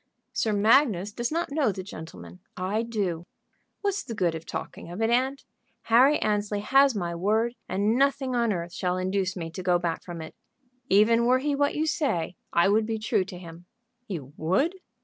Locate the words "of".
4.33-4.47, 4.89-4.99